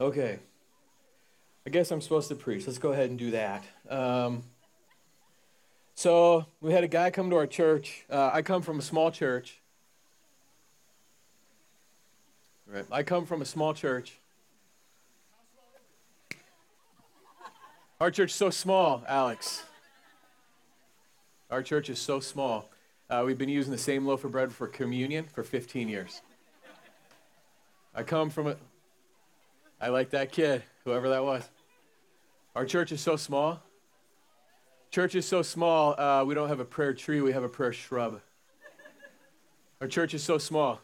[0.00, 0.38] Okay.
[1.66, 2.66] I guess I'm supposed to preach.
[2.66, 3.64] Let's go ahead and do that.
[3.88, 4.42] Um,
[5.94, 8.04] so, we had a guy come to our church.
[8.10, 9.60] Uh, I come from a small church.
[12.66, 12.84] Right.
[12.92, 14.18] I come from a small church.
[17.98, 19.62] Our church is so small, Alex.
[21.50, 22.68] Our church is so small.
[23.08, 26.20] Uh, we've been using the same loaf of bread for communion for 15 years.
[27.94, 28.56] I come from a.
[29.80, 31.48] I like that kid, whoever that was.
[32.54, 33.62] Our church is so small.
[34.90, 37.72] Church is so small, uh, we don't have a prayer tree, we have a prayer
[37.72, 38.20] shrub.
[39.80, 40.80] Our church is so small.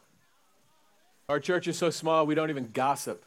[1.29, 3.25] Our church is so small, we don't even gossip.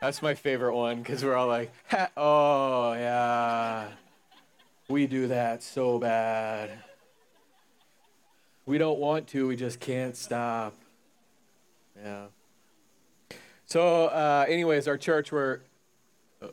[0.00, 1.72] That's my favorite one because we're all like,
[2.16, 3.88] oh, yeah.
[4.88, 6.70] We do that so bad.
[8.64, 10.74] We don't want to, we just can't stop.
[12.02, 12.26] Yeah.
[13.68, 15.60] So, uh, anyways, our church, we're,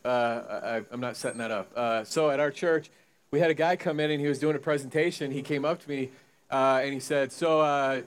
[0.03, 1.71] uh, I, am not setting that up.
[1.75, 2.91] Uh, so, at our church,
[3.31, 5.31] we had a guy come in and he was doing a presentation.
[5.31, 6.11] He came up to me
[6.51, 8.01] uh, and he said, So, uh,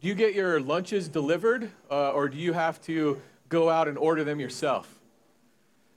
[0.00, 3.98] do you get your lunches delivered uh, or do you have to go out and
[3.98, 5.00] order them yourself.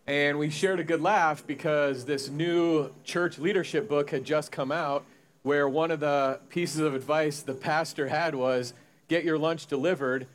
[0.06, 4.72] And we shared a good laugh because this new church leadership book had just come
[4.72, 5.06] out
[5.44, 8.73] where one of the pieces of advice the pastor had was
[9.08, 10.28] get your lunch delivered,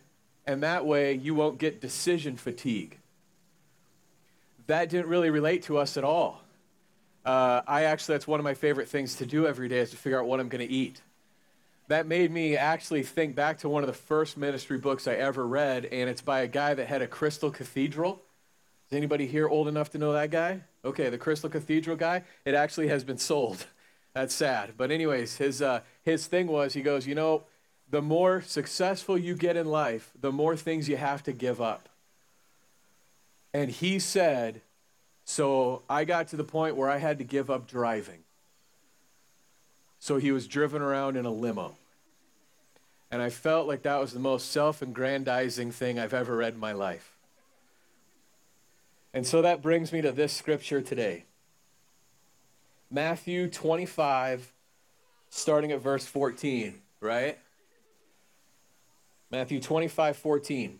[0.49, 2.99] and that way you won't get decision fatigue.
[4.67, 6.43] That didn't really relate to us at all.
[7.25, 9.97] Uh, I actually, that's one of my favorite things to do every day is to
[9.97, 11.01] figure out what I'm going to eat
[11.89, 15.47] that made me actually think back to one of the first ministry books I ever
[15.47, 18.23] read, and it's by a guy that had a Crystal Cathedral.
[18.91, 20.61] Is anybody here old enough to know that guy?
[20.85, 22.25] Okay, the Crystal Cathedral guy.
[22.45, 23.67] It actually has been sold.
[24.15, 24.75] That's sad.
[24.77, 27.45] But anyways, his uh, his thing was he goes, you know,
[27.91, 31.89] the more successful you get in life, the more things you have to give up.
[33.55, 34.61] And he said,
[35.25, 38.20] so I got to the point where I had to give up driving.
[39.98, 41.77] So he was driven around in a limo.
[43.10, 46.60] And I felt like that was the most self aggrandizing thing I've ever read in
[46.60, 47.16] my life.
[49.15, 51.25] And so that brings me to this scripture today
[52.91, 54.53] Matthew 25,
[55.31, 57.38] starting at verse 14, right?
[59.31, 60.78] Matthew 25, 14.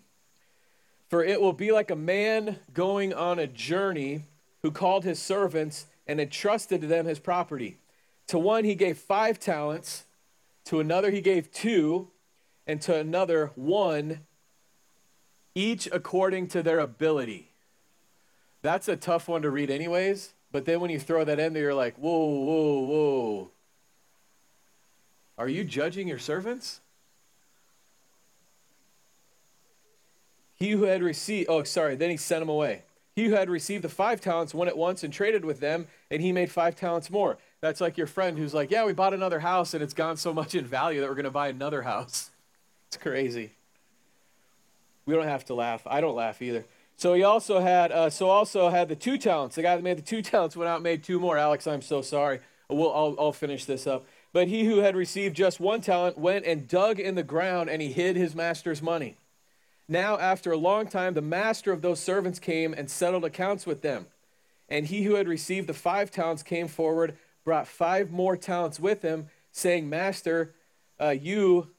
[1.09, 4.25] For it will be like a man going on a journey
[4.63, 7.79] who called his servants and entrusted to them his property.
[8.29, 10.05] To one he gave five talents,
[10.67, 12.09] to another he gave two,
[12.67, 14.21] and to another one,
[15.55, 17.51] each according to their ability.
[18.63, 20.35] That's a tough one to read, anyways.
[20.53, 23.51] But then when you throw that in there, you're like, whoa, whoa, whoa.
[25.37, 26.81] Are you judging your servants?
[30.59, 32.83] He who had received, oh, sorry, then he sent them away.
[33.15, 36.23] He who had received the five talents went at once and traded with them, and
[36.23, 37.39] he made five talents more.
[37.61, 40.33] That's like your friend who's like, Yeah, we bought another house and it's gone so
[40.33, 42.31] much in value that we're going to buy another house.
[42.89, 43.51] It's crazy.
[45.05, 45.83] We don't have to laugh.
[45.87, 46.65] I don't laugh either.
[46.97, 49.57] So he also had, uh, so also had the two talents.
[49.57, 51.37] The guy that made the two talents went out and made two more.
[51.37, 52.41] Alex, I'm so sorry.
[52.71, 54.07] We'll, I'll, I'll finish this up.
[54.33, 57.83] But he who had received just one talent went and dug in the ground and
[57.83, 59.17] he hid his master's money.
[59.89, 63.81] Now, after a long time, the master of those servants came and settled accounts with
[63.81, 64.07] them.
[64.69, 69.01] And he who had received the five talents came forward brought five more talents with
[69.01, 70.55] him, saying, Master,
[71.01, 71.71] uh, you,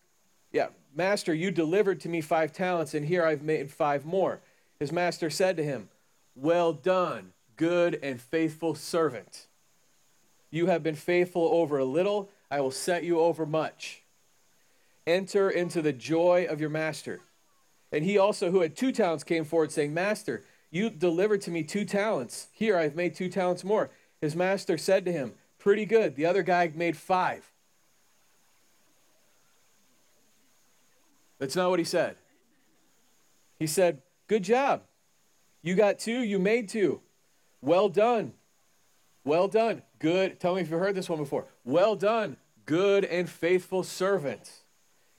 [0.51, 4.41] yeah, Master, you delivered to me five talents, and here I've made five more.
[4.79, 5.89] His master said to him,
[6.35, 9.45] Well done, good and faithful servant.
[10.49, 14.01] You have been faithful over a little, I will set you over much.
[15.05, 17.21] Enter into the joy of your master.
[17.91, 21.63] And he also, who had two talents, came forward, saying, Master, you delivered to me
[21.63, 22.47] two talents.
[22.51, 23.89] Here I have made two talents more.
[24.21, 26.15] His master said to him, Pretty good.
[26.15, 27.51] The other guy made five.
[31.37, 32.15] That's not what he said.
[33.57, 34.83] He said, Good job.
[35.61, 37.01] You got two, you made two.
[37.61, 38.33] Well done.
[39.25, 39.81] Well done.
[39.99, 40.39] Good.
[40.39, 41.45] Tell me if you've heard this one before.
[41.65, 42.37] Well done.
[42.65, 44.49] Good and faithful servant.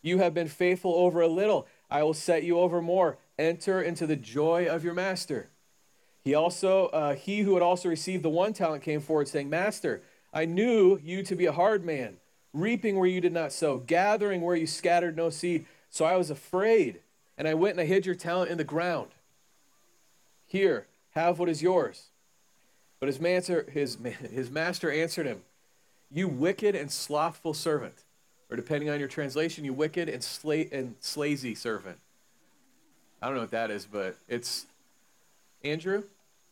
[0.03, 1.67] You have been faithful over a little.
[1.91, 3.19] I will set you over more.
[3.39, 5.49] Enter into the joy of your master.
[6.23, 10.03] He also, uh, he who had also received the one talent came forward, saying, Master,
[10.33, 12.19] I knew you to be a hard man,
[12.53, 15.67] reaping where you did not sow, gathering where you scattered no seed.
[15.89, 17.01] So I was afraid,
[17.39, 19.09] and I went and I hid your talent in the ground.
[20.47, 22.09] Here, have what is yours.
[23.01, 23.97] But his, master, his,
[24.31, 25.43] his master answered him,
[26.11, 28.05] You wicked and slothful servant.
[28.51, 31.99] Or depending on your translation, you wicked and, sla- and slazy servant.
[33.23, 34.67] I don't know what that is, but it's
[35.63, 36.05] Andrew.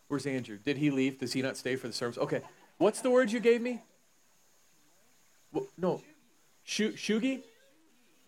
[0.07, 0.59] Where's Andrew?
[0.59, 1.19] Did he leave?
[1.19, 2.19] Does he not stay for the service?
[2.19, 2.43] Okay.
[2.79, 3.83] What's the word you gave me?
[5.53, 6.03] Well, no.
[6.65, 7.43] Sh- shugi?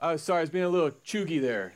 [0.01, 1.75] Oh, sorry, I was being a little chuggy there.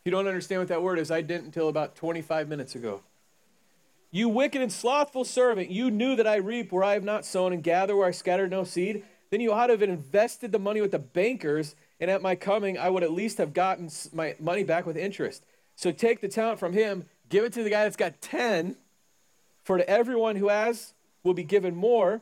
[0.00, 3.02] If you don't understand what that word is, I didn't until about 25 minutes ago.
[4.10, 7.52] You wicked and slothful servant, you knew that I reap where I have not sown
[7.52, 9.02] and gather where I scattered no seed.
[9.34, 12.78] Then you ought to have invested the money with the bankers, and at my coming,
[12.78, 15.42] I would at least have gotten my money back with interest.
[15.74, 18.76] So take the talent from him, give it to the guy that's got 10,
[19.64, 20.92] for to everyone who has
[21.24, 22.20] will be given more,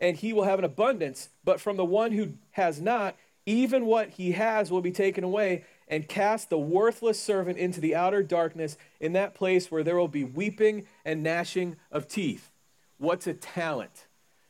[0.00, 1.28] and he will have an abundance.
[1.42, 5.64] But from the one who has not, even what he has will be taken away
[5.88, 10.06] and cast the worthless servant into the outer darkness in that place where there will
[10.06, 12.52] be weeping and gnashing of teeth.
[12.96, 14.04] What's a talent?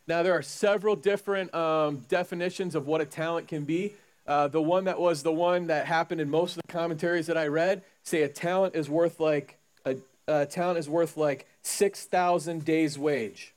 [0.09, 3.93] Now, there are several different um, definitions of what a talent can be.
[4.27, 7.37] Uh, the one that was the one that happened in most of the commentaries that
[7.37, 9.97] I read say a talent is worth like a,
[10.27, 13.53] a talent is worth like 6,000 days' wage.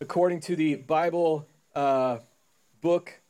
[0.00, 2.18] According to the Bible uh,
[2.80, 3.20] book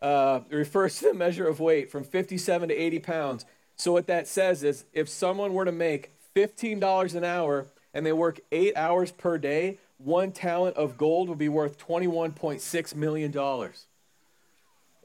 [0.00, 3.44] uh, refers to the measure of weight from 57 to 80 pounds.
[3.74, 8.12] So, what that says is if someone were to make $15 an hour and they
[8.12, 13.70] work eight hours per day, one talent of gold would be worth $21.6 million.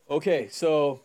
[0.10, 1.02] Okay, so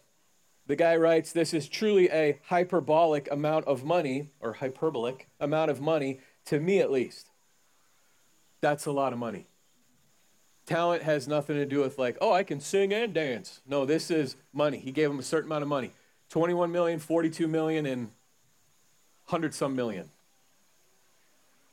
[0.67, 5.81] the guy writes this is truly a hyperbolic amount of money, or hyperbolic amount of
[5.81, 7.29] money, to me at least.
[8.61, 9.47] That's a lot of money.
[10.67, 13.61] Talent has nothing to do with like, oh, I can sing and dance.
[13.67, 14.79] No, this is money.
[14.79, 15.93] He gave him a certain amount of money
[16.31, 18.11] 21 million, 42 million, and
[19.27, 20.11] 100 some million.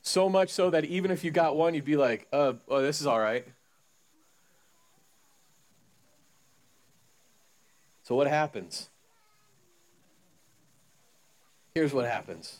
[0.04, 3.02] So much so that even if you got one, you'd be like, uh, oh, this
[3.02, 3.48] is all right.
[8.04, 8.90] So, what happens?
[11.74, 12.60] Here's what happens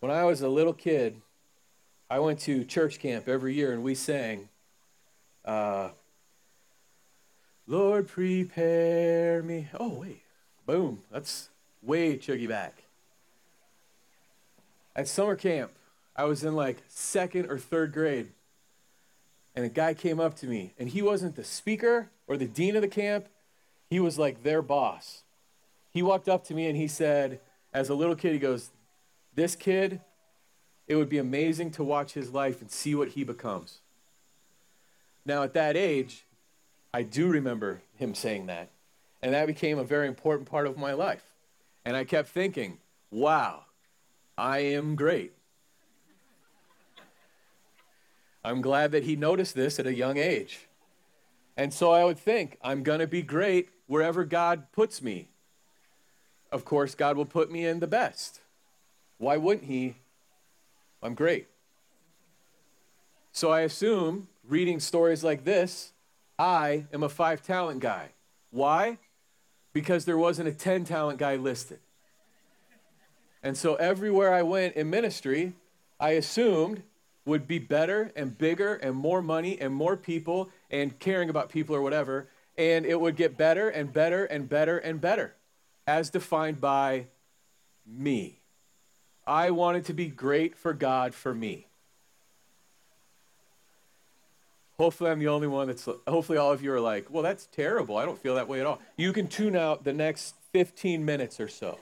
[0.00, 1.20] When I was a little kid,
[2.08, 4.48] I went to church camp every year and we sang,
[5.44, 5.90] uh,
[7.70, 9.68] Lord, prepare me.
[9.78, 10.22] Oh, wait.
[10.66, 11.02] Boom.
[11.08, 11.50] That's
[11.80, 12.82] way chuggy back.
[14.96, 15.70] At summer camp,
[16.16, 18.32] I was in like second or third grade,
[19.54, 22.74] and a guy came up to me, and he wasn't the speaker or the dean
[22.74, 23.28] of the camp,
[23.88, 25.22] he was like their boss.
[25.90, 27.38] He walked up to me and he said,
[27.72, 28.70] as a little kid, he goes,
[29.36, 30.00] this kid,
[30.88, 33.78] it would be amazing to watch his life and see what he becomes.
[35.24, 36.24] Now, at that age,
[36.92, 38.70] I do remember him saying that.
[39.22, 41.24] And that became a very important part of my life.
[41.84, 42.78] And I kept thinking,
[43.10, 43.64] wow,
[44.36, 45.32] I am great.
[48.42, 50.66] I'm glad that he noticed this at a young age.
[51.56, 55.28] And so I would think, I'm going to be great wherever God puts me.
[56.50, 58.40] Of course, God will put me in the best.
[59.18, 59.96] Why wouldn't he?
[61.02, 61.48] I'm great.
[63.32, 65.92] So I assume, reading stories like this,
[66.40, 68.12] I am a five talent guy.
[68.50, 68.96] Why?
[69.74, 71.80] Because there wasn't a 10 talent guy listed.
[73.42, 75.52] And so everywhere I went in ministry,
[76.00, 76.82] I assumed
[77.26, 81.76] would be better and bigger and more money and more people and caring about people
[81.76, 82.30] or whatever.
[82.56, 85.34] And it would get better and better and better and better
[85.86, 87.08] as defined by
[87.86, 88.40] me.
[89.26, 91.66] I wanted to be great for God for me.
[94.80, 97.98] Hopefully, I'm the only one that's, hopefully, all of you are like, well, that's terrible.
[97.98, 98.80] I don't feel that way at all.
[98.96, 101.78] You can tune out the next 15 minutes or so.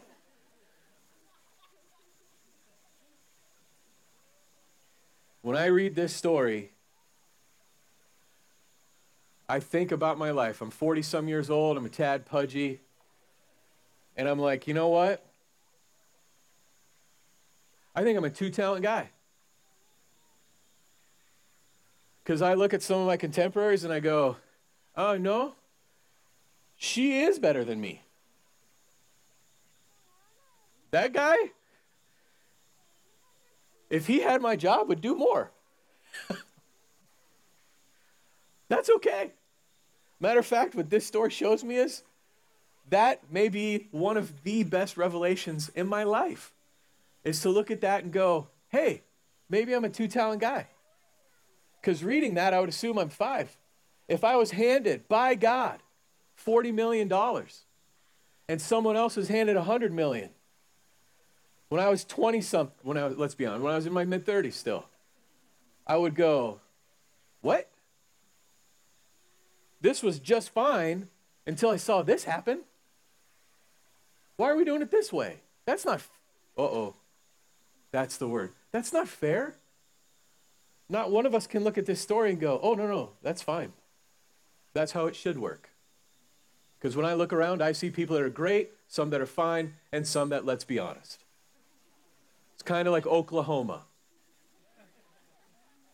[5.42, 6.72] When I read this story,
[9.48, 10.60] I think about my life.
[10.60, 12.80] I'm 40 some years old, I'm a tad pudgy,
[14.16, 15.24] and I'm like, you know what?
[17.94, 19.10] I think I'm a two talent guy.
[22.28, 24.37] Because I look at some of my contemporaries and I go,
[24.94, 25.54] oh, no,
[26.76, 28.02] she is better than me.
[30.90, 31.37] That guy,
[33.88, 35.50] if he had my job, would do more.
[38.68, 39.32] That's okay.
[40.20, 42.02] Matter of fact, what this story shows me is
[42.90, 46.52] that may be one of the best revelations in my life
[47.25, 49.00] is to look at that and go, hey,
[49.49, 50.66] maybe I'm a two talent guy.
[51.88, 53.57] Because reading that, I would assume I'm five.
[54.09, 55.83] If I was handed by God
[56.45, 57.11] $40 million
[58.47, 60.28] and someone else was handed 100 million,
[61.71, 63.95] when I was 20 something, when I was, let's be honest, when I was in
[63.95, 64.85] my mid 30s still,
[65.87, 66.61] I would go,
[67.40, 67.71] what?
[69.80, 71.09] this was just fine
[71.47, 72.64] until I saw this happen.
[74.37, 75.37] Why are we doing it this way?
[75.64, 76.02] That's not,
[76.59, 76.97] uh oh.
[77.92, 78.52] That's the word.
[78.73, 79.54] That's not fair.
[80.88, 83.42] Not one of us can look at this story and go, oh, no, no, that's
[83.42, 83.73] fine.
[84.73, 85.71] That's how it should work.
[86.78, 89.75] Because when I look around, I see people that are great, some that are fine,
[89.92, 91.25] and some that, let's be honest.
[92.54, 93.83] It's kind of like Oklahoma.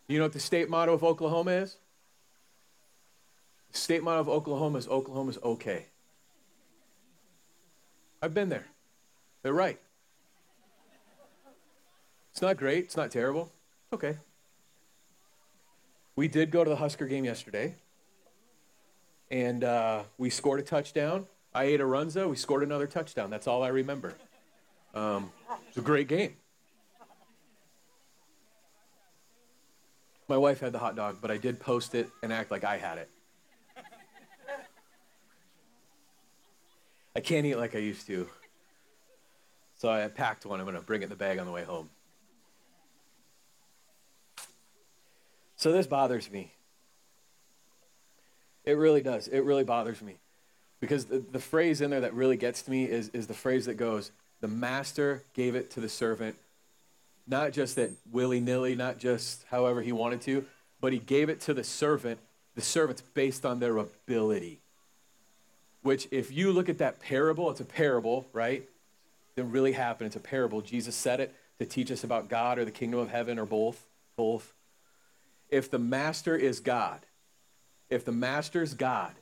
[0.07, 1.77] You know what the state motto of Oklahoma is?
[3.71, 5.87] The state motto of Oklahoma is Oklahoma's okay.
[8.21, 8.67] I've been there.
[9.41, 9.79] They're right.
[12.31, 12.85] It's not great.
[12.85, 13.51] It's not terrible.
[13.91, 14.17] It's Okay.
[16.15, 17.75] We did go to the Husker game yesterday,
[19.29, 21.27] and uh, we scored a touchdown.
[21.53, 22.29] I ate a runza.
[22.29, 23.29] We scored another touchdown.
[23.29, 24.15] That's all I remember.
[24.93, 25.31] Um,
[25.67, 26.35] it's a great game.
[30.27, 32.77] My wife had the hot dog, but I did post it and act like I
[32.77, 33.09] had it.
[37.15, 38.27] I can't eat like I used to.
[39.77, 40.59] So I packed one.
[40.59, 41.89] I'm going to bring it in the bag on the way home.
[45.65, 46.51] So this bothers me.
[48.65, 49.27] It really does.
[49.27, 50.17] It really bothers me.
[50.79, 53.65] Because the, the phrase in there that really gets to me is, is the phrase
[53.65, 56.35] that goes, The master gave it to the servant.
[57.25, 60.45] Not just that willy nilly, not just however he wanted to,
[60.81, 62.19] but he gave it to the servant.
[62.53, 64.59] The servant's based on their ability
[65.81, 68.67] which if you look at that parable, it's a parable, right?
[69.35, 70.05] It really happen.
[70.05, 70.61] It's a parable.
[70.61, 73.85] Jesus said it to teach us about God or the kingdom of heaven or both.
[74.15, 74.54] Both.
[75.49, 76.99] If the master is God,
[77.89, 79.13] if the master is God,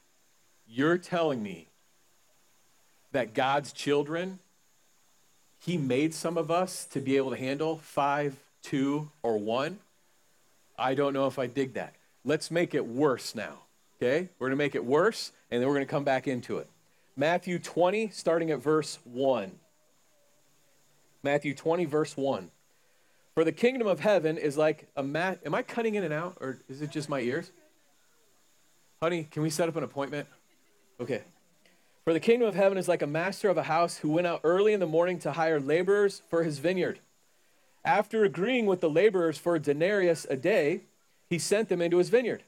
[0.67, 1.67] you're telling me
[3.11, 4.39] that God's children,
[5.59, 9.79] he made some of us to be able to handle five, two, or one.
[10.77, 11.93] I don't know if I dig that.
[12.25, 13.59] Let's make it worse now.
[13.97, 14.29] Okay?
[14.39, 16.67] We're to make it worse, and then we're to come back into it.
[17.15, 19.51] Matthew 20, starting at verse 1.
[21.21, 22.49] Matthew 20, verse 1.
[23.33, 25.39] For the kingdom of heaven is like a mat.
[25.45, 27.51] Am I cutting in and out, or is it just my ears?
[29.01, 30.27] Honey, can we set up an appointment?
[30.99, 31.23] Okay.
[32.03, 34.41] For the kingdom of heaven is like a master of a house who went out
[34.43, 36.99] early in the morning to hire laborers for his vineyard.
[37.83, 40.81] After agreeing with the laborers for a denarius a day,
[41.29, 42.43] he sent them into his vineyard.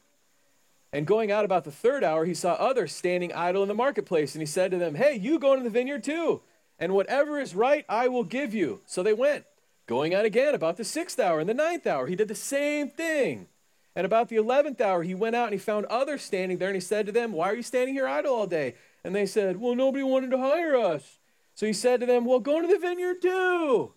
[0.93, 4.33] And going out about the third hour, he saw others standing idle in the marketplace.
[4.33, 6.41] And he said to them, Hey, you go into the vineyard too.
[6.79, 8.81] And whatever is right, I will give you.
[8.85, 9.45] So they went.
[9.87, 12.89] Going out again about the sixth hour and the ninth hour, he did the same
[12.89, 13.47] thing.
[13.95, 16.69] And about the eleventh hour, he went out and he found others standing there.
[16.69, 18.75] And he said to them, Why are you standing here idle all day?
[19.03, 21.19] And they said, Well, nobody wanted to hire us.
[21.53, 23.93] So he said to them, Well, go into the vineyard too.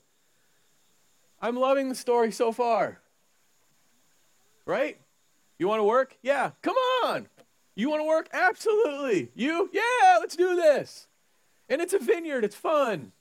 [1.41, 3.01] I'm loving the story so far.
[4.67, 5.01] Right?
[5.59, 6.17] You want to work?
[6.23, 7.27] Yeah, come on.
[7.75, 8.29] You want to work?
[8.33, 9.31] Absolutely.
[9.35, 9.71] You?
[9.73, 11.09] Yeah, let's do this.
[11.69, 13.13] And it's a vineyard, it's fun.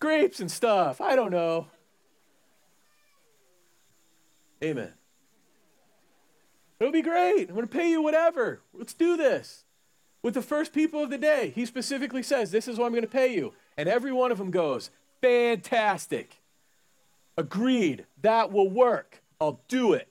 [0.00, 1.00] Grapes and stuff.
[1.00, 1.68] I don't know.
[4.62, 4.92] Amen.
[6.78, 7.48] It'll be great.
[7.48, 8.62] I'm going to pay you whatever.
[8.72, 9.64] Let's do this.
[10.22, 13.02] With the first people of the day, he specifically says, This is what I'm going
[13.02, 13.52] to pay you.
[13.76, 14.90] And every one of them goes,
[15.20, 16.42] Fantastic.
[17.36, 18.06] Agreed.
[18.20, 19.22] That will work.
[19.40, 20.08] I'll do it.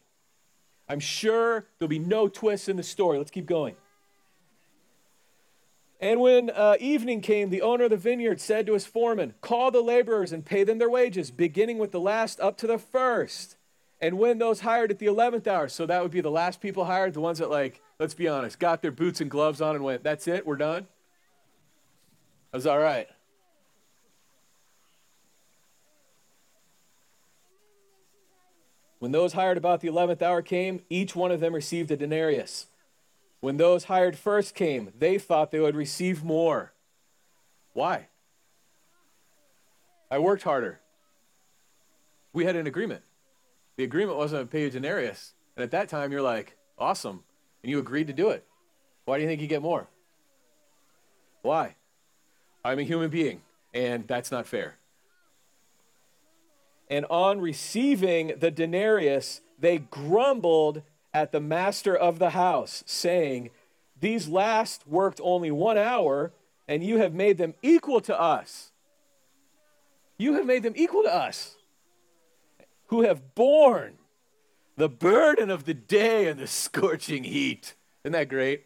[0.88, 3.17] I'm sure there'll be no twists in the story.
[3.17, 3.75] Let's keep going.
[6.00, 9.70] And when uh, evening came, the owner of the vineyard said to his foreman, Call
[9.70, 13.58] the laborers and pay them their wages, beginning with the last up to the first.
[14.01, 16.86] And when those hired at the 11th hour, so that would be the last people
[16.86, 19.84] hired, the ones that, like, let's be honest, got their boots and gloves on and
[19.84, 20.88] went, That's it, we're done.
[22.51, 23.08] That was all right.
[29.00, 32.68] When those hired about the 11th hour came, each one of them received a denarius.
[33.41, 36.74] When those hired first came, they thought they would receive more.
[37.74, 38.08] Why?
[40.12, 40.81] I worked harder.
[42.34, 43.03] We had an agreement.
[43.77, 45.34] The agreement wasn't to pay you denarius.
[45.55, 47.24] And at that time, you're like, awesome.
[47.63, 48.46] And you agreed to do it.
[49.05, 49.88] Why do you think you get more?
[51.41, 51.75] Why?
[52.63, 53.41] I'm a human being,
[53.74, 54.75] and that's not fair.
[56.89, 60.81] And on receiving the denarius, they grumbled
[61.13, 63.50] at the master of the house, saying,
[64.00, 66.32] These last worked only one hour,
[66.68, 68.72] and you have made them equal to us.
[70.18, 71.56] You have made them equal to us,
[72.88, 73.94] who have borne
[74.78, 77.75] the burden of the day and the scorching heat.
[78.04, 78.66] Isn't that great?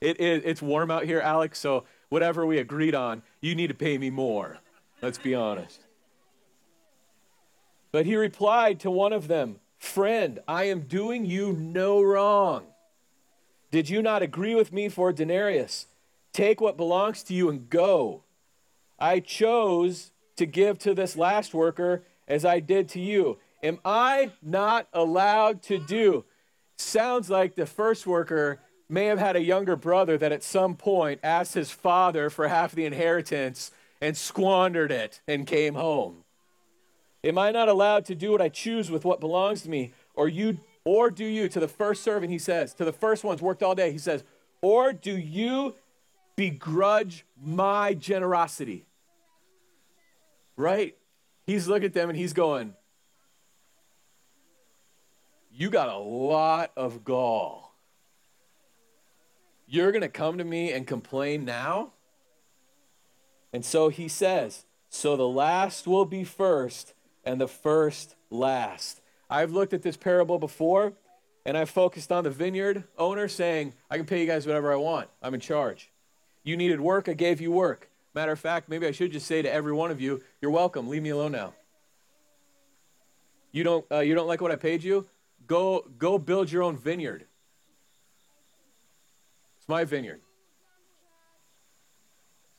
[0.00, 3.74] It, it, it's warm out here, Alex, so whatever we agreed on, you need to
[3.74, 4.58] pay me more.
[5.00, 5.80] Let's be honest.
[7.92, 12.66] But he replied to one of them, Friend, I am doing you no wrong.
[13.72, 15.86] Did you not agree with me for a denarius?
[16.32, 18.22] Take what belongs to you and go.
[18.98, 23.38] I chose to give to this last worker as I did to you.
[23.60, 26.24] Am I not allowed to do?
[26.76, 31.18] Sounds like the first worker may have had a younger brother that at some point
[31.24, 36.21] asked his father for half the inheritance and squandered it and came home.
[37.24, 39.92] Am I not allowed to do what I choose with what belongs to me?
[40.14, 43.40] Or you or do you to the first servant he says, to the first ones
[43.40, 44.24] worked all day, he says,
[44.60, 45.74] or do you
[46.36, 48.86] begrudge my generosity?
[50.56, 50.96] Right?
[51.44, 52.74] He's looking at them and he's going,
[55.50, 57.74] You got a lot of gall.
[59.66, 61.92] You're going to come to me and complain now?
[63.52, 69.00] And so he says, So the last will be first, and the first last.
[69.30, 70.92] I've looked at this parable before,
[71.44, 74.76] and I've focused on the vineyard owner saying, I can pay you guys whatever I
[74.76, 75.08] want.
[75.22, 75.90] I'm in charge.
[76.44, 77.88] You needed work, I gave you work.
[78.14, 80.88] Matter of fact, maybe I should just say to every one of you, You're welcome.
[80.88, 81.54] Leave me alone now.
[83.52, 85.06] You don't, uh, you don't like what I paid you?
[85.46, 87.26] Go, go build your own vineyard.
[89.58, 90.20] It's my vineyard.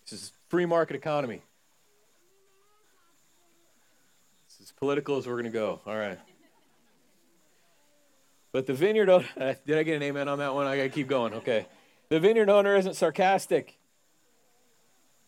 [0.05, 1.41] This is free market economy.
[4.47, 5.79] This is political as we're going to go.
[5.85, 6.19] All right.
[8.51, 9.27] But the vineyard owner,
[9.65, 10.67] did I get an amen on that one?
[10.67, 11.33] I got to keep going.
[11.33, 11.67] Okay.
[12.09, 13.77] The vineyard owner isn't sarcastic.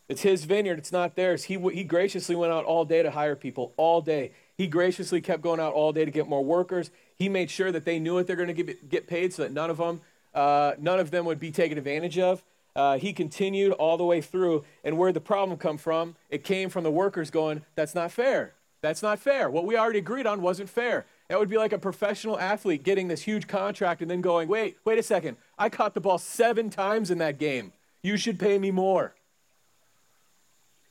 [0.08, 1.44] It's his vineyard, it's not theirs.
[1.44, 4.32] He, he graciously went out all day to hire people, all day.
[4.56, 6.90] He graciously kept going out all day to get more workers.
[7.16, 9.68] He made sure that they knew what they're going to get, paid so that none
[9.68, 10.00] of them,
[10.32, 12.44] uh, none of them would be taken advantage of.
[12.76, 14.64] Uh, he continued all the way through.
[14.84, 18.54] And where the problem come from, it came from the workers going, that's not fair.
[18.86, 19.50] That's not fair.
[19.50, 21.06] What we already agreed on wasn't fair.
[21.28, 24.76] That would be like a professional athlete getting this huge contract and then going, wait,
[24.84, 25.38] wait a second.
[25.58, 27.72] I caught the ball seven times in that game.
[28.00, 29.16] You should pay me more.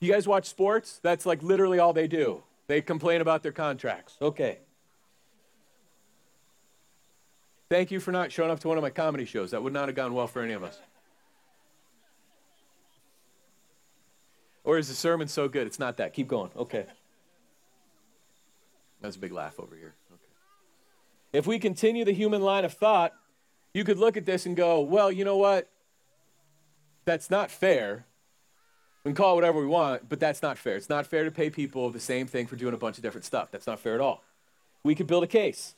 [0.02, 1.00] You guys watch sports?
[1.04, 2.44] That's like literally all they do.
[2.68, 4.18] They complain about their contracts.
[4.22, 4.58] Okay.
[7.70, 9.52] Thank you for not showing up to one of my comedy shows.
[9.52, 10.78] That would not have gone well for any of us.
[14.66, 15.66] Or is the sermon so good?
[15.66, 16.14] It's not that.
[16.14, 16.52] Keep going.
[16.58, 16.88] Okay.
[19.06, 19.94] That's a big laugh over here.
[20.12, 20.22] Okay.
[21.34, 23.14] If we continue the human line of thought,
[23.74, 25.70] you could look at this and go, well, you know what?
[27.06, 28.06] That's not fair.
[29.04, 30.76] We can call it whatever we want, but that's not fair.
[30.76, 33.26] It's not fair to pay people the same thing for doing a bunch of different
[33.26, 33.52] stuff.
[33.52, 34.24] That's not fair at all.
[34.84, 35.76] We could build a case.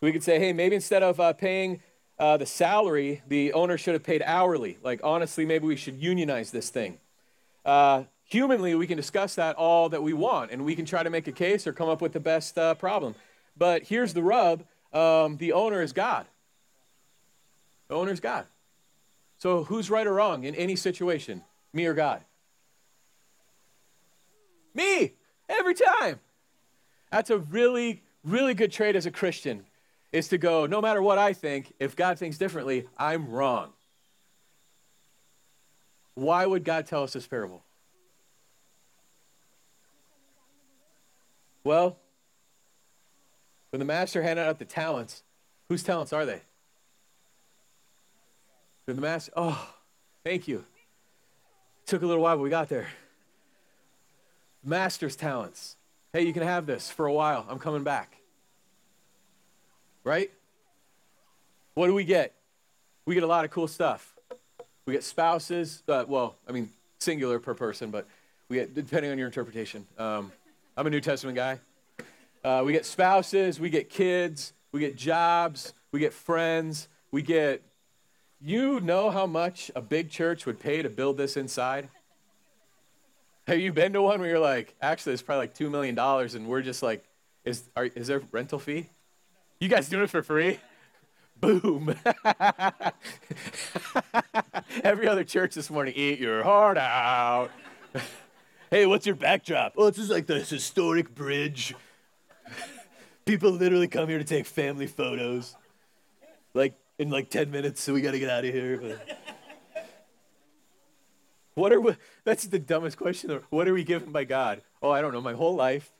[0.00, 1.82] We could say, hey, maybe instead of uh, paying
[2.18, 4.78] uh, the salary, the owner should have paid hourly.
[4.82, 6.98] Like, honestly, maybe we should unionize this thing.
[7.64, 11.10] Uh, humanly, we can discuss that all that we want, and we can try to
[11.10, 13.14] make a case or come up with the best uh, problem.
[13.56, 16.26] But here's the rub um, the owner is God.
[17.88, 18.46] The owner is God.
[19.38, 21.42] So, who's right or wrong in any situation?
[21.72, 22.22] Me or God?
[24.74, 25.12] Me,
[25.48, 26.20] every time.
[27.10, 29.66] That's a really, really good trait as a Christian,
[30.12, 33.72] is to go, no matter what I think, if God thinks differently, I'm wrong.
[36.14, 37.62] Why would God tell us this parable?
[41.64, 41.96] Well,
[43.70, 45.22] when the master handed out the talents,
[45.68, 46.40] whose talents are they?
[48.86, 49.32] They're the master.
[49.34, 49.74] Oh,
[50.22, 50.64] thank you.
[51.86, 52.86] Took a little while, but we got there
[54.64, 55.76] master's talents.
[56.12, 57.44] Hey, you can have this for a while.
[57.48, 58.16] I'm coming back.
[60.02, 60.30] Right?
[61.74, 62.34] What do we get?
[63.06, 64.14] We get a lot of cool stuff.
[64.86, 65.82] We get spouses.
[65.88, 68.06] Uh, well, I mean, singular per person, but
[68.48, 69.86] we get, depending on your interpretation.
[69.98, 70.32] Um,
[70.76, 71.60] I'm a New Testament guy.
[72.42, 77.62] Uh, we get spouses, we get kids, we get jobs, we get friends, we get.
[78.40, 81.88] You know how much a big church would pay to build this inside?
[83.46, 86.46] Have you been to one where you're like, actually, it's probably like $2 million, and
[86.46, 87.04] we're just like,
[87.44, 88.90] is, are, is there rental fee?
[89.60, 90.58] You guys doing it for free?
[91.40, 91.94] Boom.
[94.82, 97.50] Every other church this morning, eat your heart out.
[98.74, 99.74] hey, what's your backdrop?
[99.76, 101.76] Oh, it's just like this historic bridge.
[103.24, 105.54] People literally come here to take family photos.
[106.54, 109.00] Like in like 10 minutes, so we got to get out of here.
[111.54, 113.40] What are we, that's the dumbest question.
[113.50, 114.60] What are we given by God?
[114.82, 115.20] Oh, I don't know.
[115.20, 115.92] My whole life,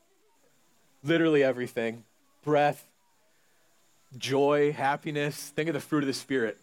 [1.01, 2.03] literally everything,
[2.43, 2.89] breath,
[4.17, 5.47] joy, happiness.
[5.55, 6.57] Think of the fruit of the Spirit.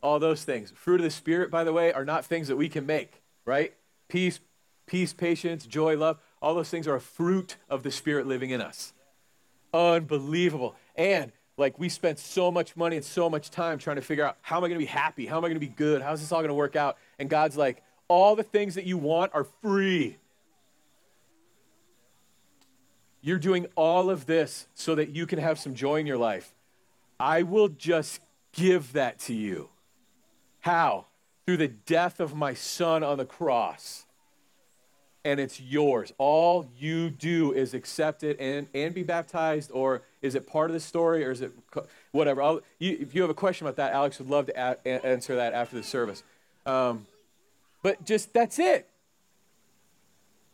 [0.00, 0.72] All those things.
[0.76, 3.74] Fruit of the Spirit, by the way, are not things that we can make, right?
[4.06, 4.38] Peace,
[4.86, 6.18] peace, patience, joy, love.
[6.40, 8.92] All those things are a fruit of the Spirit living in us.
[9.74, 10.74] Unbelievable.
[10.94, 14.36] And like we spent so much money and so much time trying to figure out
[14.42, 15.26] how am I going to be happy?
[15.26, 16.02] How am I going to be good?
[16.02, 16.96] How's this all going to work out?
[17.18, 20.18] And God's like, all the things that you want are free.
[23.20, 26.54] You're doing all of this so that you can have some joy in your life.
[27.18, 28.20] I will just
[28.52, 29.70] give that to you.
[30.60, 31.06] How?
[31.44, 34.05] Through the death of my son on the cross.
[35.26, 36.12] And it's yours.
[36.18, 40.74] All you do is accept it and, and be baptized, or is it part of
[40.74, 41.52] the story, or is it
[42.12, 42.60] whatever?
[42.78, 45.52] You, if you have a question about that, Alex would love to a- answer that
[45.52, 46.22] after the service.
[46.64, 47.06] Um,
[47.82, 48.88] but just that's it.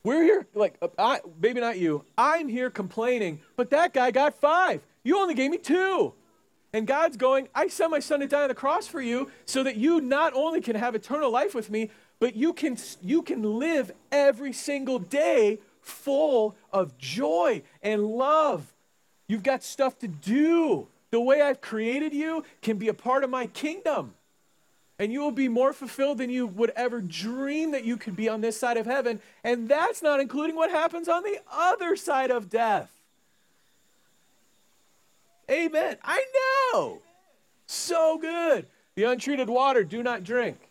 [0.04, 2.04] We're here, like, uh, I, maybe not you.
[2.16, 4.80] I'm here complaining, but that guy got five.
[5.04, 6.14] You only gave me two.
[6.72, 9.62] And God's going, I sent my son to die on the cross for you so
[9.64, 11.90] that you not only can have eternal life with me,
[12.22, 18.72] but you can, you can live every single day full of joy and love.
[19.26, 20.86] You've got stuff to do.
[21.10, 24.14] The way I've created you can be a part of my kingdom
[25.00, 28.28] and you will be more fulfilled than you would ever dream that you could be
[28.28, 29.18] on this side of heaven.
[29.42, 32.92] And that's not including what happens on the other side of death.
[35.50, 35.96] Amen.
[36.04, 36.24] I
[36.72, 37.00] know.
[37.66, 38.66] So good.
[38.94, 40.68] The untreated water, do not drink.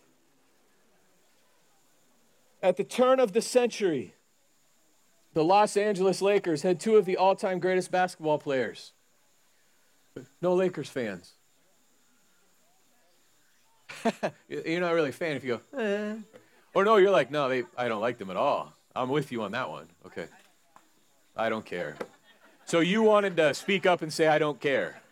[2.62, 4.14] At the turn of the century,
[5.34, 8.92] the Los Angeles Lakers had two of the all time greatest basketball players.
[10.40, 11.32] No Lakers fans.
[14.48, 16.14] you're not really a fan if you go, eh.
[16.74, 18.72] Or no, you're like, no, they, I don't like them at all.
[18.94, 19.88] I'm with you on that one.
[20.06, 20.26] Okay.
[21.36, 21.96] I don't care.
[22.64, 25.02] So you wanted to speak up and say, I don't care.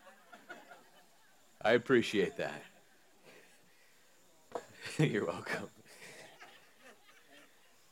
[1.62, 2.62] I appreciate that.
[4.98, 5.68] you're welcome.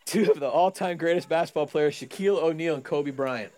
[0.09, 3.53] Two of the all time greatest basketball players, Shaquille O'Neal and Kobe Bryant.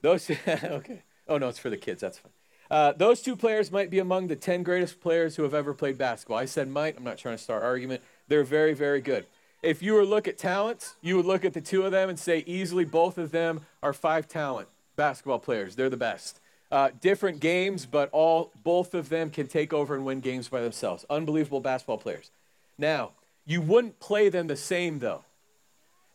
[0.00, 1.02] Those, okay.
[1.28, 2.00] Oh, no, it's for the kids.
[2.00, 2.32] That's fine.
[2.70, 5.98] Uh, those two players might be among the 10 greatest players who have ever played
[5.98, 6.38] basketball.
[6.38, 6.96] I said might.
[6.96, 8.00] I'm not trying to start argument.
[8.26, 9.26] They're very, very good.
[9.62, 12.08] If you were to look at talents, you would look at the two of them
[12.08, 15.76] and say easily both of them are five talent basketball players.
[15.76, 16.40] They're the best.
[16.72, 20.62] Uh, different games, but all both of them can take over and win games by
[20.62, 21.04] themselves.
[21.10, 22.30] Unbelievable basketball players.
[22.78, 23.10] Now,
[23.44, 25.22] you wouldn't play them the same though.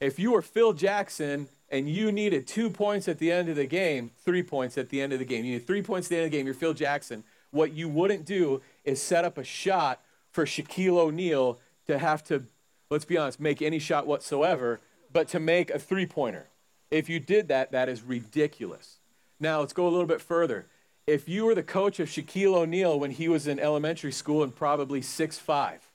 [0.02, 3.68] If you were Phil Jackson and you needed two points at the end of the
[3.68, 6.16] game, three points at the end of the game, you need three points at the
[6.18, 9.44] end of the game, you're Phil Jackson, what you wouldn't do is set up a
[9.44, 12.46] shot for Shaquille O'Neal to have to,
[12.90, 14.82] let's be honest, make any shot whatsoever,
[15.14, 16.48] but to make a three pointer.
[16.90, 18.98] If you did that, that is ridiculous.
[19.40, 20.66] Now, let's go a little bit further.
[21.06, 24.56] If you were the coach of Shaquille O'Neal when he was in elementary school and
[24.56, 25.91] probably six five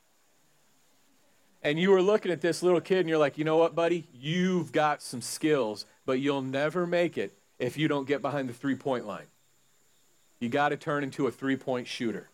[1.63, 4.07] and you were looking at this little kid and you're like, you know what, buddy?
[4.13, 8.53] You've got some skills, but you'll never make it if you don't get behind the
[8.53, 9.27] three point line.
[10.39, 12.29] You got to turn into a three point shooter.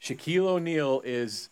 [0.00, 1.48] Shaquille O'Neal is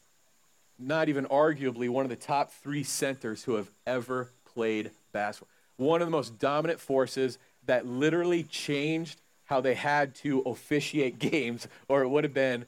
[0.79, 5.49] not even arguably one of the top three centers who have ever played basketball.
[5.77, 11.67] One of the most dominant forces that literally changed how they had to officiate games,
[11.89, 12.67] or it would have been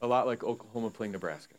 [0.00, 1.54] a lot like Oklahoma playing Nebraska.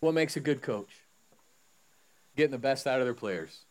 [0.00, 1.04] What makes a good coach?
[2.36, 3.64] Getting the best out of their players.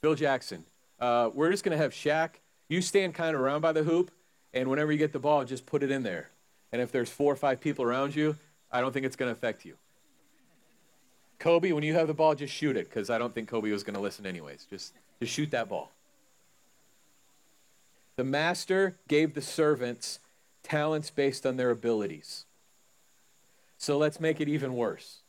[0.00, 0.64] Phil Jackson.
[0.98, 2.30] Uh, we're just going to have Shaq.
[2.68, 4.10] You stand kind of around by the hoop,
[4.54, 6.30] and whenever you get the ball, just put it in there.
[6.72, 8.36] And if there's four or five people around you,
[8.70, 9.74] I don't think it's going to affect you.
[11.38, 13.82] Kobe, when you have the ball, just shoot it, because I don't think Kobe was
[13.82, 14.66] going to listen anyways.
[14.70, 15.90] Just, just shoot that ball.
[18.16, 20.20] The master gave the servants
[20.62, 22.46] talents based on their abilities.
[23.82, 25.22] So let's make it even worse.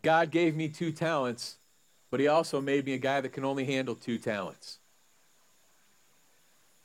[0.00, 1.58] God gave me two talents,
[2.10, 4.78] but He also made me a guy that can only handle two talents.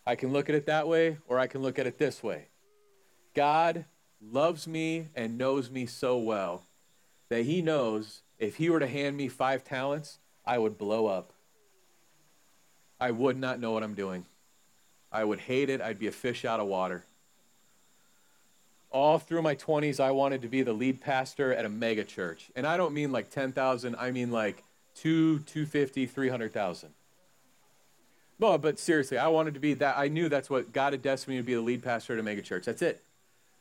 [0.06, 2.50] I can look at it that way, or I can look at it this way.
[3.34, 3.86] God
[4.22, 6.64] loves me and knows me so well
[7.30, 11.32] that He knows if He were to hand me five talents, I would blow up.
[13.00, 14.26] I would not know what I'm doing.
[15.10, 15.80] I would hate it.
[15.80, 17.06] I'd be a fish out of water
[18.92, 22.50] all through my 20s, I wanted to be the lead pastor at a mega church.
[22.56, 24.64] And I don't mean like 10,000, I mean like
[24.96, 26.90] 2, 250, 300,000.
[28.40, 29.98] No, but seriously, I wanted to be that.
[29.98, 32.24] I knew that's what God had destined me to be the lead pastor at a
[32.24, 32.66] mega church.
[32.66, 33.04] That's it.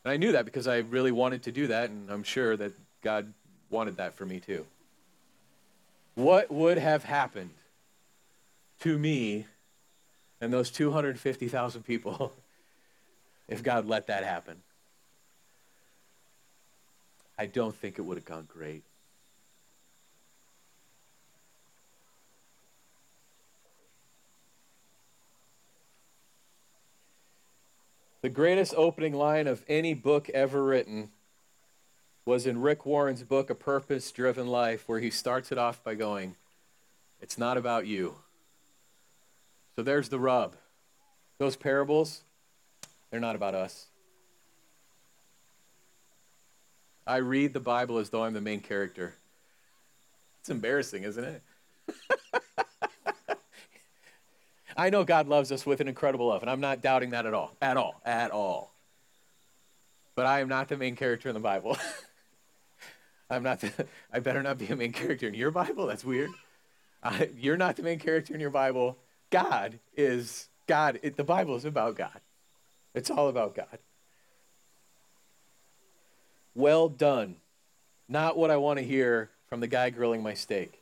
[0.05, 2.73] And I knew that because I really wanted to do that, and I'm sure that
[3.03, 3.33] God
[3.71, 4.67] wanted that for me too.
[6.15, 7.51] What would have happened
[8.81, 9.47] to me
[10.41, 12.33] and those 250,000 people
[13.49, 14.57] if God let that happen?
[17.39, 18.83] I don't think it would have gone great.
[28.23, 31.11] The greatest opening line of any book ever written
[32.25, 35.95] was in Rick Warren's book, A Purpose Driven Life, where he starts it off by
[35.95, 36.35] going,
[37.21, 38.17] It's not about you.
[39.77, 40.57] So there's the rub.
[41.39, 42.23] Those parables,
[43.11, 43.87] they're not about us.
[47.07, 49.15] I read the Bible as though I'm the main character.
[50.41, 51.43] It's embarrassing, isn't it?
[54.77, 57.33] I know God loves us with an incredible love, and I'm not doubting that at
[57.33, 57.57] all.
[57.63, 58.01] At all.
[58.05, 58.73] At all.
[60.15, 61.79] But I am not the main character in the Bible.
[63.31, 63.73] I'm not the,
[64.13, 65.87] I better not be a main character in your Bible.
[65.87, 66.31] That's weird.
[67.03, 68.99] I, you're not the main character in your Bible.
[69.31, 70.99] God is God.
[71.03, 72.21] It, the Bible is about God.
[72.95, 73.79] It's all about God.
[76.57, 77.37] Well done.
[78.09, 80.81] Not what I want to hear from the guy grilling my steak.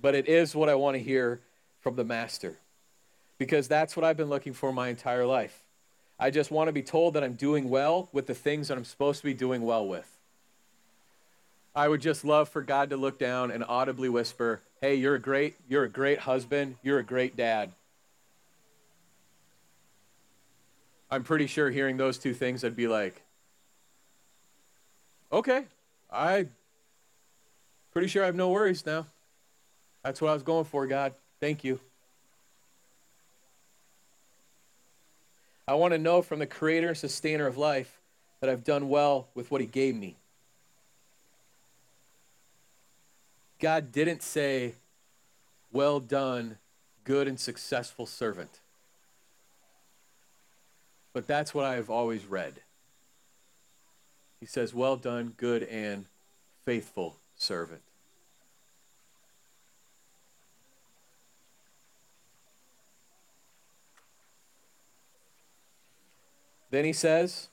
[0.00, 1.40] But it is what I want to hear
[1.80, 2.56] from the master.
[3.36, 5.62] Because that's what I've been looking for my entire life.
[6.18, 8.84] I just want to be told that I'm doing well with the things that I'm
[8.84, 10.18] supposed to be doing well with.
[11.74, 15.20] I would just love for God to look down and audibly whisper, "Hey, you're a
[15.20, 17.72] great you're a great husband, you're a great dad."
[21.10, 23.22] I'm pretty sure hearing those two things, I'd be like,
[25.32, 25.64] okay,
[26.10, 26.46] I
[27.92, 29.06] pretty sure I have no worries now.
[30.04, 31.14] That's what I was going for, God.
[31.40, 31.80] Thank you.
[35.66, 38.00] I want to know from the creator and sustainer of life
[38.40, 40.16] that I've done well with what he gave me.
[43.60, 44.74] God didn't say,
[45.70, 46.58] Well done,
[47.04, 48.60] good and successful servant.
[51.12, 52.60] But that's what I have always read.
[54.38, 56.06] He says, Well done, good and
[56.64, 57.82] faithful servant.
[66.70, 67.48] Then he says,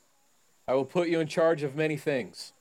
[0.67, 2.54] I will put you in charge of many things.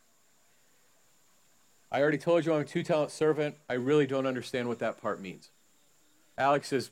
[1.93, 3.57] I already told you I'm a two talent servant.
[3.69, 5.51] I really don't understand what that part means.
[6.39, 6.91] Alex is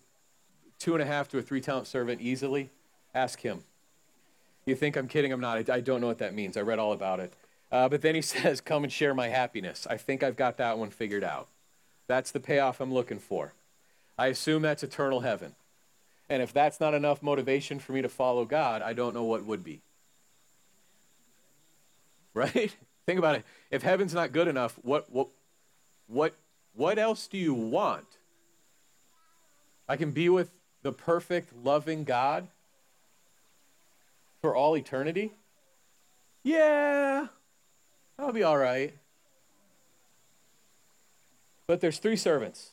[0.78, 2.70] two and a half to a three talent servant easily.
[3.14, 3.64] Ask him.
[4.66, 5.32] You think I'm kidding?
[5.32, 5.68] I'm not.
[5.70, 6.56] I, I don't know what that means.
[6.56, 7.32] I read all about it.
[7.70, 9.86] Uh, but then he says, Come and share my happiness.
[9.88, 11.48] I think I've got that one figured out.
[12.06, 13.54] That's the payoff I'm looking for.
[14.18, 15.54] I assume that's eternal heaven.
[16.28, 19.44] And if that's not enough motivation for me to follow God, I don't know what
[19.44, 19.80] would be.
[22.36, 22.74] Right?
[23.06, 23.44] Think about it.
[23.70, 25.28] If heaven's not good enough, what what
[26.08, 26.34] what
[26.74, 28.06] what else do you want?
[29.88, 30.50] I can be with
[30.82, 32.48] the perfect loving God
[34.44, 35.32] for all eternity?
[36.42, 37.28] Yeah,
[38.18, 38.92] that'll be all right.
[41.66, 42.72] But there's three servants.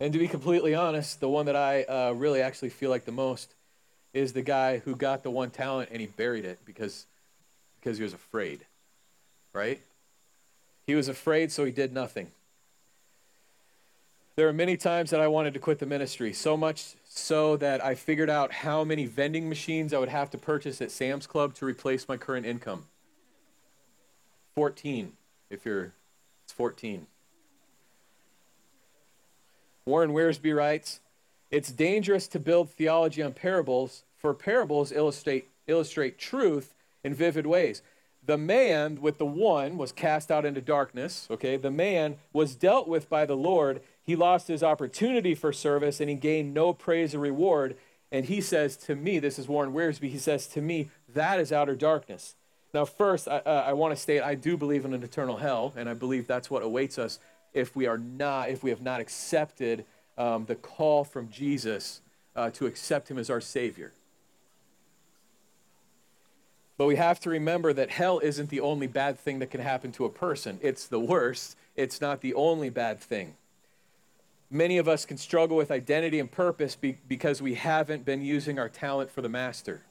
[0.00, 3.10] And to be completely honest, the one that I uh, really actually feel like the
[3.10, 3.54] most
[4.12, 7.06] is the guy who got the one talent and he buried it because,
[7.80, 8.66] because he was afraid,
[9.54, 9.80] right?
[10.86, 12.32] He was afraid, so he did nothing.
[14.36, 17.84] There are many times that I wanted to quit the ministry, so much so that
[17.84, 21.54] I figured out how many vending machines I would have to purchase at Sam's Club
[21.54, 22.86] to replace my current income.
[24.54, 25.12] 14,
[25.50, 25.92] if you're,
[26.44, 27.06] it's 14.
[29.84, 31.00] Warren Wiersbe writes,
[31.50, 37.82] It's dangerous to build theology on parables, for parables illustrate, illustrate truth in vivid ways.
[38.24, 41.56] The man with the one was cast out into darkness, okay?
[41.56, 46.08] The man was dealt with by the Lord he lost his opportunity for service and
[46.08, 47.76] he gained no praise or reward.
[48.10, 51.52] And he says to me, this is Warren Wiersbe, he says to me, that is
[51.52, 52.34] outer darkness.
[52.72, 55.74] Now, first, I, uh, I want to state I do believe in an eternal hell,
[55.76, 57.18] and I believe that's what awaits us
[57.52, 59.84] if we are not, if we have not accepted
[60.16, 62.00] um, the call from Jesus
[62.34, 63.92] uh, to accept him as our Savior.
[66.78, 69.92] But we have to remember that hell isn't the only bad thing that can happen
[69.92, 70.58] to a person.
[70.62, 71.58] It's the worst.
[71.76, 73.34] It's not the only bad thing
[74.50, 78.58] many of us can struggle with identity and purpose be, because we haven't been using
[78.58, 79.82] our talent for the master.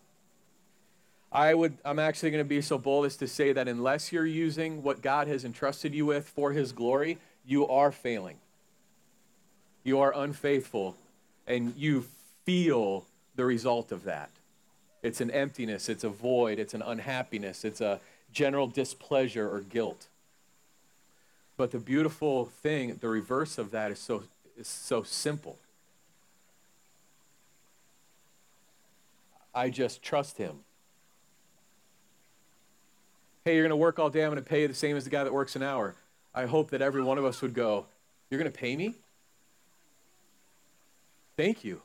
[1.31, 4.25] I would I'm actually going to be so bold as to say that unless you're
[4.25, 8.37] using what God has entrusted you with for his glory, you are failing.
[9.83, 10.95] You are unfaithful
[11.45, 12.05] and you
[12.45, 14.29] feel the result of that.
[15.03, 17.99] It's an emptiness, it's a void, it's an unhappiness, it's a
[18.31, 20.07] general displeasure or guilt.
[21.55, 24.23] But the beautiful thing, the reverse of that is so
[24.57, 25.57] is so simple.
[29.53, 30.59] I just trust him.
[33.47, 35.05] hey, you're going to work all day, I'm going to pay you the same as
[35.05, 35.95] the guy that works an hour.
[36.35, 37.85] I hope that every one of us would go,
[38.29, 38.95] you're going to pay me?
[41.37, 41.81] Thank you.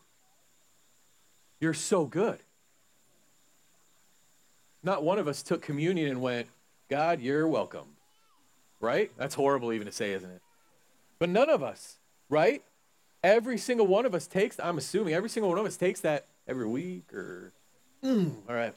[1.60, 2.40] You're so good.
[4.82, 6.48] Not one of us took communion and went,
[6.90, 7.86] God, you're welcome.
[8.80, 9.12] Right?
[9.16, 10.42] That's horrible even to say, isn't it?
[11.20, 11.98] But none of us,
[12.32, 12.62] right?
[13.22, 16.26] Every single one of us takes, I'm assuming every single one of us takes that
[16.48, 17.52] every week or,
[18.02, 18.74] mm, all right.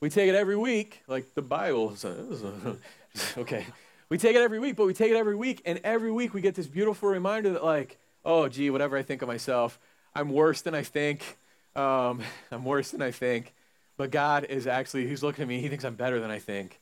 [0.00, 2.42] We take it every week, like the Bible says.
[3.38, 3.66] okay.
[4.08, 6.40] We take it every week, but we take it every week, and every week we
[6.40, 9.78] get this beautiful reminder that, like, oh, gee, whatever I think of myself,
[10.14, 11.38] I'm worse than I think.
[11.76, 13.54] Um, I'm worse than I think.
[13.96, 16.80] But God is actually, He's looking at me, He thinks I'm better than I think.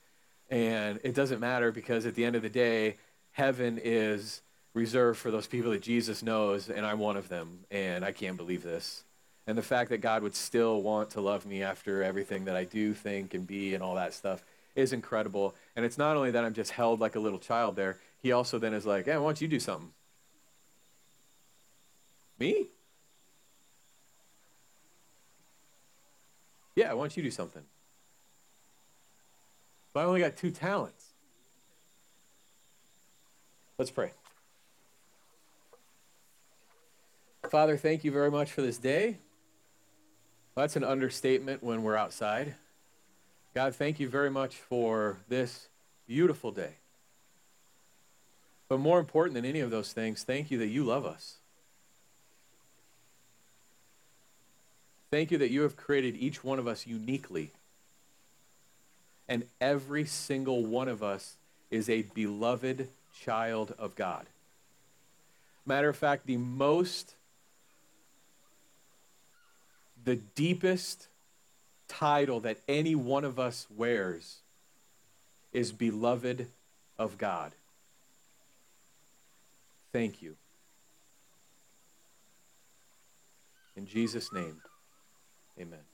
[0.50, 2.96] And it doesn't matter because at the end of the day,
[3.32, 4.42] heaven is
[4.74, 7.60] reserved for those people that Jesus knows, and I'm one of them.
[7.70, 9.04] And I can't believe this.
[9.46, 12.64] And the fact that God would still want to love me after everything that I
[12.64, 15.54] do, think, and be, and all that stuff is incredible.
[15.76, 18.58] And it's not only that I'm just held like a little child there, He also
[18.58, 19.90] then is like, hey, why don't you do something?
[22.38, 22.68] Me?
[26.74, 27.62] Yeah, why don't you do something?
[29.92, 31.04] But I only got two talents.
[33.76, 34.12] Let's pray.
[37.52, 39.18] Father, thank you very much for this day.
[40.54, 42.54] That's an understatement when we're outside.
[43.54, 45.68] God, thank you very much for this
[46.08, 46.76] beautiful day.
[48.70, 51.34] But more important than any of those things, thank you that you love us.
[55.10, 57.50] Thank you that you have created each one of us uniquely.
[59.28, 61.36] And every single one of us
[61.70, 62.88] is a beloved
[63.20, 64.24] child of God.
[65.66, 67.14] Matter of fact, the most,
[70.04, 71.08] the deepest
[71.88, 74.38] title that any one of us wears
[75.52, 76.46] is beloved
[76.98, 77.52] of God.
[79.92, 80.36] Thank you.
[83.76, 84.60] In Jesus' name.
[85.60, 85.91] Amen.